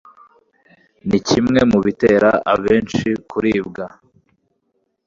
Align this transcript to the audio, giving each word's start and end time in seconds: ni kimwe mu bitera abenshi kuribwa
ni 1.09 1.19
kimwe 1.27 1.59
mu 1.71 1.79
bitera 1.85 2.29
abenshi 2.53 3.07
kuribwa 3.29 3.85